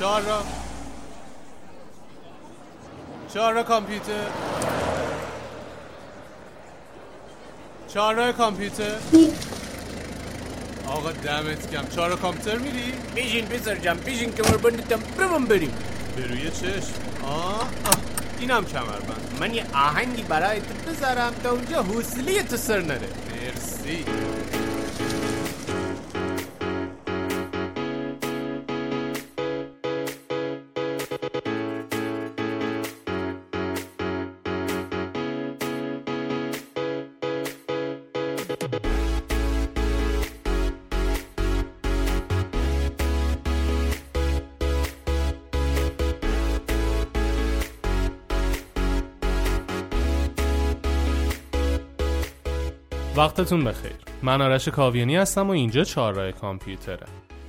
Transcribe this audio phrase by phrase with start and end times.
[0.00, 0.42] چهار را.
[3.34, 4.26] چهار را کامپیوتر.
[7.88, 8.94] چهار را کامپیوتر.
[10.86, 15.72] آقا دمت کم چهار را کامپیوتر میری؟ بیشین پسر جم بیشین کمر بندتم برم بریم.
[16.16, 16.92] به روی چشم.
[17.24, 17.68] آه, آه.
[18.40, 19.36] اینم کمربند.
[19.40, 23.08] من یه آهنگی برای تو بذارم تا اونجا حوصله تو سر نره.
[23.30, 24.04] مرسی.
[53.16, 53.92] وقتتون بخیر.
[54.22, 57.06] من آرش کاویانی هستم و اینجا چهارراه کامپیوتره.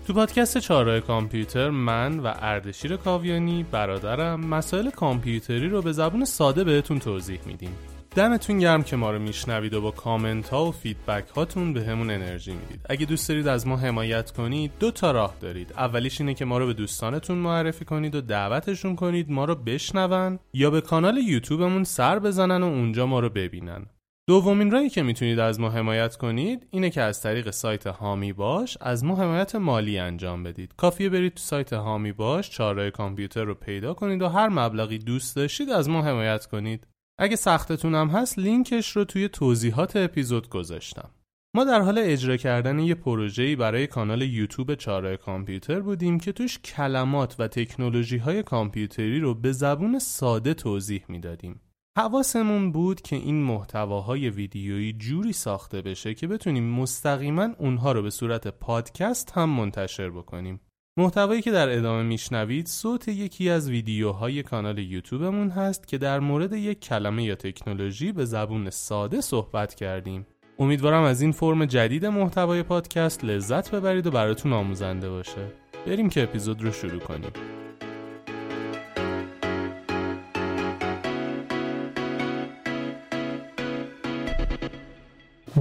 [0.07, 6.63] تو پادکست چهارراه کامپیوتر من و اردشیر کاویانی برادرم مسائل کامپیوتری رو به زبون ساده
[6.63, 7.75] بهتون توضیح میدیم.
[8.15, 12.51] دمتون گرم که ما رو میشنوید و با کامنت ها و feedback هاتون بهمون انرژی
[12.51, 12.81] می‌دید.
[12.89, 15.73] اگه دوست دارید از ما حمایت کنید دو تا راه دارید.
[15.77, 20.39] اولیش اینه که ما رو به دوستانتون معرفی کنید و دعوتشون کنید ما رو بشنون
[20.53, 23.85] یا به کانال یوتیوبمون سر بزنن و اونجا ما رو ببینن.
[24.27, 28.77] دومین راهی که می‌تونید از ما حمایت کنید اینه که از طریق سایت هامی باش
[28.81, 30.73] از ما حمایت مالی انجام بدید.
[30.77, 35.35] کافیه برید تو سایت هامی باش چهارراه کامپیوتر رو پیدا کنید و هر مبلغی دوست
[35.35, 36.87] داشتید از ما حمایت کنید.
[37.19, 41.09] اگه سختتون هم هست لینکش رو توی توضیحات اپیزود گذاشتم.
[41.55, 46.59] ما در حال اجرا کردن یه پروژه‌ای برای کانال یوتیوب چهارراه کامپیوتر بودیم که توش
[46.59, 51.61] کلمات و تکنولوژی های کامپیوتری رو به زبون ساده توضیح می‌دادیم.
[51.97, 58.09] حواسمون بود که این محتواهای ویدیویی جوری ساخته بشه که بتونیم مستقیما اونها رو به
[58.09, 60.61] صورت پادکست هم منتشر بکنیم.
[60.97, 66.53] محتوایی که در ادامه میشنوید صوت یکی از ویدیوهای کانال یوتیوبمون هست که در مورد
[66.53, 70.27] یک کلمه یا تکنولوژی به زبون ساده صحبت کردیم.
[70.59, 75.51] امیدوارم از این فرم جدید محتوای پادکست لذت ببرید و براتون آموزنده باشه.
[75.87, 77.60] بریم که اپیزود رو شروع کنیم.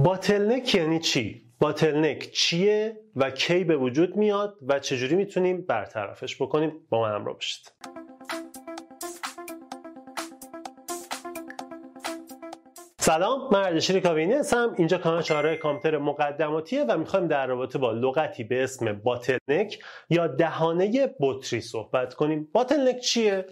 [0.03, 6.73] bottleneck یعنی چی؟ bottleneck چیه و کی به وجود میاد و چجوری می‌تونیم برطرفش بکنیم؟
[6.89, 7.73] با من همراه باشید.
[12.99, 14.75] سلام من اردشیر کاویانی هستم.
[14.77, 19.79] اینجا کانال چهارراه کامپیوتر مقدماتیه و می‌خوایم در رابطه با لغتی به اسم bottleneck
[20.09, 22.49] یا دهانه بطری صحبت کنیم.
[22.53, 23.45] bottleneck چیه؟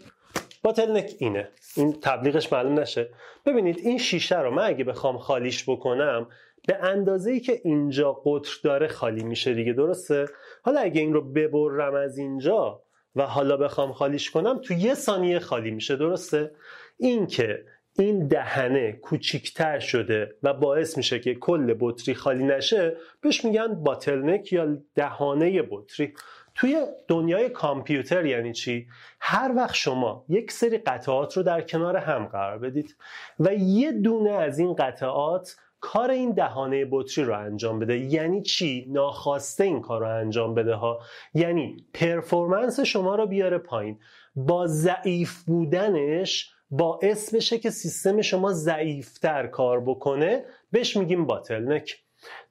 [0.63, 1.49] bottleneck اینه.
[1.75, 3.09] این تبلیغش معلوم نشه.
[3.45, 6.27] ببینید این شیشه رو من اگه بخوام خالیش بکنم
[6.67, 10.25] به اندازه ای که اینجا قطر داره خالی میشه دیگه درسته؟
[10.61, 12.81] حالا اگه این رو ببرم از اینجا
[13.15, 16.51] و حالا بخوام خالیش کنم تو یه ثانیه خالی میشه درسته؟
[16.97, 17.65] این که
[17.99, 24.53] این دهنه کوچیکتر شده و باعث میشه که کل بطری خالی نشه بهش میگن باتلنک
[24.53, 26.13] یا دهانه بطری.
[26.59, 28.87] توی دنیای کامپیوتر یعنی چی؟
[29.19, 32.95] هر وقت شما یک سری قطعات رو در کنار هم قرار بدید
[33.39, 37.97] و یه دونه از این قطعات کار این دهانه بطری رو انجام بده.
[37.97, 40.99] یعنی چی؟ ناخواسته این کار رو انجام بده ها.
[41.33, 43.99] یعنی performance شما رو بیاره پایین.
[44.35, 50.45] با ضعیف بودنش باعث بشه که سیستم شما ضعیفتر کار بکنه.
[50.71, 52.03] بهش میگیم bottleneck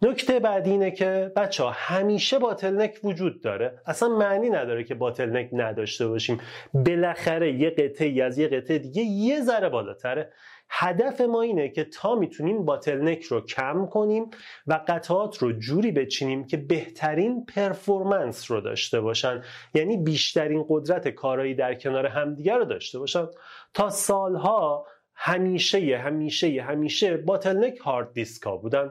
[0.03, 3.83] نکته بعدی اینه که بچه ها همیشه bottleneck وجود داره.
[3.87, 6.41] اصلا معنی نداره که bottleneck نداشته باشیم.
[6.75, 10.33] بالاخره یه قطعه از یه قطعه دیگه یه ذره بالاتره.
[10.71, 14.31] هدف ما اینه که تا می‌تونیم bottleneck رو کم کنیم
[14.67, 19.43] و قطعات رو جوری بچینیم که بهترین performance رو داشته باشن.
[19.75, 23.27] یعنی بیشترین قدرت کارایی در کنار همدیگه رو داشته باشن.
[23.75, 28.91] تا سالها همیشه همیشه همیشه bottleneck هارد دیسکا بودن.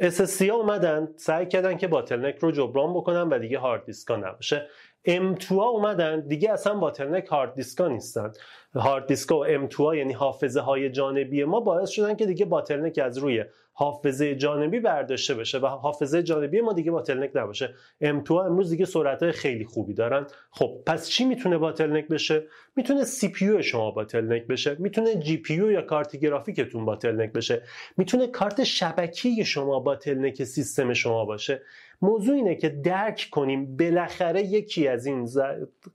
[0.00, 4.68] SSD ها اومدن سعی کردن که bottleneck رو جبران بکنن و دیگه هارد دیسکا نباشه.
[5.06, 6.20] M2 ها اومدن.
[6.20, 8.32] دیگه اصلا bottleneck هارد دیسکا نیستن.
[8.74, 13.00] هارد دیسکا و M2 ها یعنی حافظه های جانبی ما باعث شدن که دیگه bottleneck
[13.04, 17.74] از روی حافظه جانبی برداشته بشه و حافظه جانبی ما دیگه bottleneck نباشه.
[18.04, 20.26] M2 ها امروز دیگه سرعت های خیلی خوبی دارن.
[20.50, 22.46] خب پس چی می‌تونه bottleneck بشه؟
[22.76, 24.76] می‌تونه CPU شما bottleneck بشه.
[24.78, 27.62] می‌تونه GPU یا کارت گرافیکتون bottleneck بشه.
[27.96, 31.62] می‌تونه کارت شبکه‌ی شما bottleneck سیستم شما باشه.
[32.02, 35.28] موضوع اینه که درک کنیم بالاخره یکی از این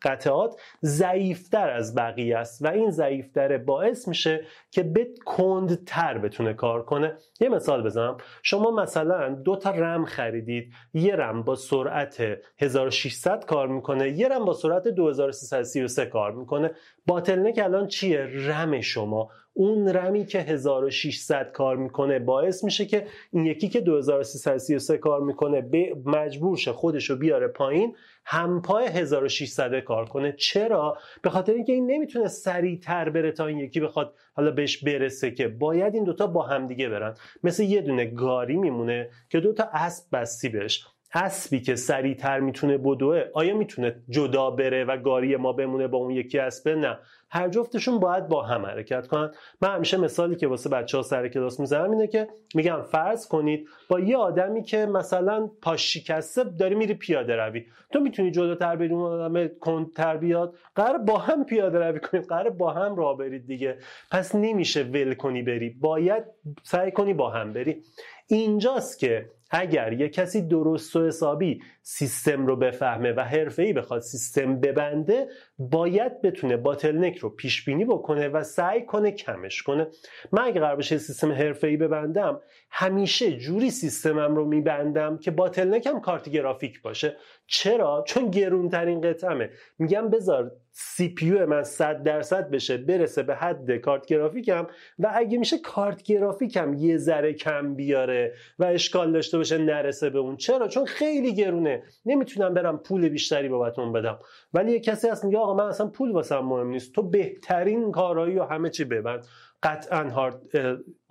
[0.01, 6.85] قطعات ضعیفتر از بقیه است و این ضعیفتره باعث میشه که به کندتر بتونه کار
[6.85, 7.17] کنه.
[7.41, 8.17] یه مثال بزنم.
[8.43, 10.73] شما مثلا دو تا رم خریدید.
[10.93, 12.23] یه رم با سرعت
[12.57, 14.09] 1600 کار می‌کنه.
[14.09, 16.71] یه رم با سرعت 2333 کار می‌کنه.
[17.05, 19.29] باتلنک الان چیه؟ رم شما.
[19.53, 25.61] اون رمی که 1600 کار می‌کنه باعث میشه که این یکی که 2333 کار می‌کنه
[25.61, 27.95] به مجبور شه خودش رو بیاره پایین
[28.25, 30.31] همپای 1600 کار کنه.
[30.31, 35.31] چرا؟ به خاطر اینکه این نمی‌تونه سریعتر بره تا این یکی بخواد حالا بهش برسه
[35.31, 35.47] که.
[35.47, 37.15] باید این دوتا با همدیگه برن.
[37.43, 40.87] مثل یه دونه گاری میمونه که دوتا اسب بستی بهش.
[41.15, 46.11] اسبی که سریعتر می‌تونه بدوه آیا می‌تونه جدا بره و گاری ما بمونه با اون
[46.11, 46.99] یکی اسبه نه.
[47.33, 49.31] هر جفتشون باید با هم حرکت کنن.
[49.61, 53.67] من همیشه مثالی که واسه بچه ها سر کلاس می‌زنم اینه که میگم فرض کنید
[53.89, 57.65] با یه آدمی که مثلا پاش شکسته داری میری پیاده روی.
[57.91, 60.55] تو می‌تونی جلوتر بری اون آدم کندتر بیاد.
[60.75, 62.25] قرار با هم پیاده روی کنید.
[62.25, 63.77] قرار با هم راه برید دیگه.
[64.11, 65.69] پس نمیشه ول کنی بری.
[65.69, 66.23] باید
[66.63, 67.83] سعی کنی با هم بری.
[68.27, 69.25] اینجاست که
[69.55, 75.27] اگر یه کسی درست و حسابی سیستم رو بفهمه و حرفه‌ای بخواد سیستم ببنده
[75.57, 79.87] باید بتونه باتلنک رو پیش بینی بکنه و سعی کنه کمش کنه.
[80.31, 82.41] من اگه قرار بشه سیستم حرفه‌ای ببندم
[82.71, 87.17] همیشه جوری سیستمم رو میبندم که باتلنکم کارت گرافیک باشه.
[87.47, 89.49] چرا؟ چون گرونترین قطعمه.
[89.79, 94.67] میگم بذار CPU من 100 درصد بشه برسه به حد کارت گرافیکم.
[94.99, 100.19] و اگه میشه کارت گرافیکم یه ذره کم بیاره و اشکال داشته باشه نرسه به
[100.19, 100.37] اون.
[100.37, 101.83] چرا؟ چون خیلی گرونه.
[102.05, 104.19] نمی‌تونم برم پول بیشتری بابتون بدم.
[104.53, 106.93] ولی یه کسی هست میگه آقا من اصلا پول واسم مهم نیست.
[106.93, 109.27] تو بهترین کارایی و همه چی ببند.
[109.63, 110.33] قطعا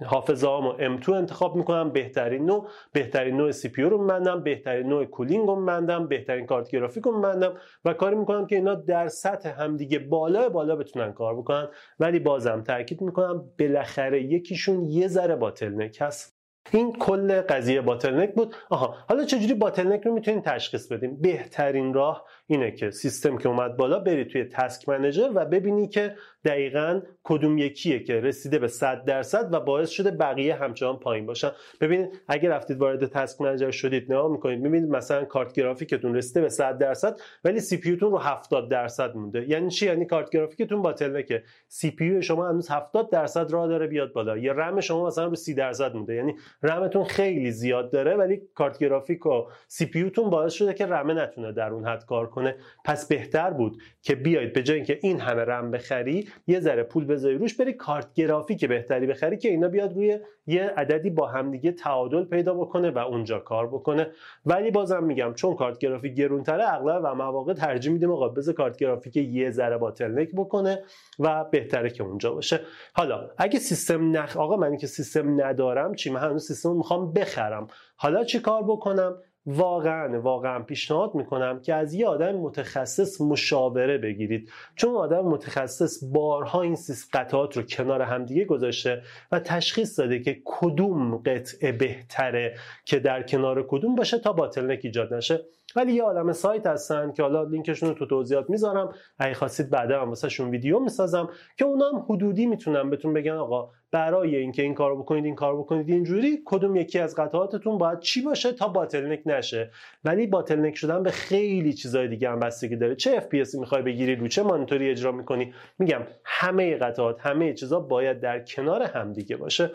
[0.05, 1.91] حافظه هامو M2 انتخاب می‌کنم.
[1.91, 4.43] بهترین نوع بهترین نوع CPU رو میبندم.
[4.43, 6.09] بهترین نوع cooling رو میبندم.
[6.09, 7.55] بهترین کارت گرافیک رو میبندم
[7.85, 11.69] و کاری می‌کنم که اینا در سطح همدیگه بالا بالا بتونن کار بکنن.
[11.99, 16.42] ولی بازم تاکید می‌کنم بالاخره یکیشون یه ذره bottleneck هست.
[16.71, 18.55] این کل قضیه bottleneck بود.
[18.71, 23.77] آها حالا چجوری bottleneck رو می‌تونیم تشخیص بدیم؟ بهترین راه اینه که سیستم که اومد
[23.77, 29.05] بالا بری توی Task Manager و ببینی که دقیقا کدوم یکیه که رسیده به 100
[29.05, 31.51] درصد و باعث شده بقیه همچنان پایین باشن.
[31.81, 36.49] ببینید اگه رفتید وارد Task Manager شدید نگاه می‌کنید می‌بینید مثلا کارت گرافیکتون رسیده به
[36.49, 39.49] 100 درصد ولی CPU رو 70 درصد مونده.
[39.49, 44.13] یعنی چی؟ یعنی کارت گرافیکتون bottleneck ه CPU شما هنوز 70 درصد راه داره بیاد
[44.13, 44.37] بالا.
[44.37, 46.15] یا رم شما مثلا رو 30 درصد مونده.
[46.15, 51.15] یعنی رمتون خیلی زیاد داره ولی کارت گرافیک و CPU تون باعث شده که رمه
[51.15, 52.55] نتونه در اون حد کار کنه.
[52.85, 57.05] پس بهتر بود که بیاید به جای اینکه این همه رم بخری یه ذره پول
[57.05, 61.73] بذاری روش بری کارت گرافیک بهتری بخری که اینا بیاد روی یه عددی با همدیگه
[61.73, 64.07] تعادل پیدا بکنه و اونجا کار بکنه.
[64.47, 69.17] ولی بازم میگم چون کارت گرافیک گرونتره اغلب و مواقع ترجیح میدیم آقا کارت گرافیک
[69.17, 70.83] یه ذره bottleneck بکنه
[71.19, 72.61] و بهتره که اونجا باشه.
[72.95, 77.67] حالا اگه سیستم نخ آقا من که سیستم ندارم چی؟ من هنوز سیستم می‌خوام بخرم.
[77.97, 79.17] حالا چی کار بکنم؟
[79.47, 84.51] واقعا واقعا پیشنهاد می‌کنم که از یه آدم متخصص مشاوره بگیرید.
[84.77, 89.03] چون آدم متخصص بارها این سیس قطعات رو کنار همدیگه گذاشته
[89.33, 95.15] و تشخیص داده که کدوم قطعه بهتره که در کنار کدوم باشه تا باطلنک ایجاد
[95.15, 95.41] نشه.
[95.77, 98.93] ولی یه عالم سایت هستن که حالا لینکشون رو تو توضیحات می‌ذارم.
[99.19, 101.29] اگه خواستید بعدا هم واسهشون ویدیو می‌سازم
[101.59, 105.63] که اونا هم حدودی می‌تونن بهتون بگن آقا برای اینکه این کارو بکنید این کارو
[105.63, 109.71] بکنید اینجوری کدوم یکی از قطعاتتون باید چی باشه تا bottleneck نشه.
[110.05, 112.95] ولی bottleneck شدن به خیلی چیزای دیگه هم بستگی داره.
[112.95, 118.21] چه FPS می‌خوای بگیری رو چه مانیتوری اجرا می‌کنی؟ میگم همه قطعات همه چیزا باید
[118.21, 119.71] در کنار همدیگه باشه.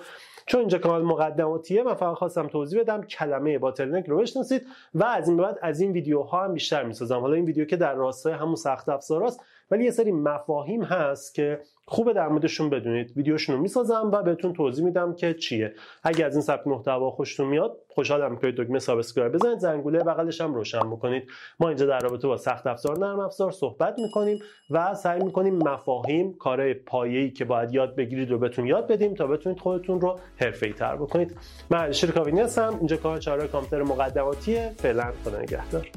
[0.45, 4.61] چون اینجا کانال مقدماتیه من فقط خواستم توضیح بدم کلمه bottleneck رو بشناسید
[4.93, 7.19] و از این بعد از این ویدیوها هم بیشتر می‌سازم.
[7.19, 11.59] حالا این ویدیو که در راستای همون سخت افزاراست ولی یه سری مفاهیم هست که
[11.85, 13.17] خوبه در موردشون بدونید.
[13.17, 15.73] ویدیوشون رو می‌سازم و بهتون توضیح میدم که چیه.
[16.03, 19.59] اگه از این سبک محتوا خوشتون میاد خوشحالم که دکمه سابسکرایب بزنید.
[19.59, 23.99] زنگوله بغلش هم روشن بکنید ما اینجا در رابطه با سخت افزار نرم افزار صحبت
[23.99, 29.13] می‌کنیم و سعی می‌کنیم مفاهیم کارهای پایه‌ای که باید یاد بگیرید رو بهتون یاد بدیم
[29.13, 31.37] تا بتونید خودتون رو حرفه‌ای تر بکنید.
[31.69, 32.75] من شیر کاوینی هستم.
[32.77, 34.71] اینجا کار چهار کامپیوتر مقدماتیه.
[34.77, 35.87] فعلا خدا نگهدار.